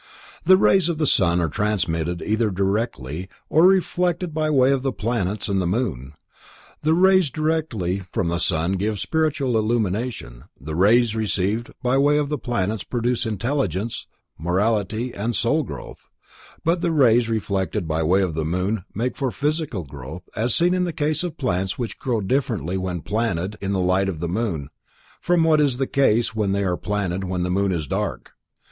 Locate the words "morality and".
14.39-15.35